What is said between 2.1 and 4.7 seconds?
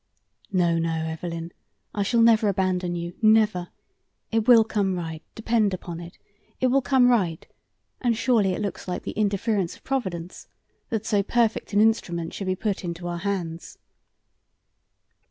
never abandon you never. It will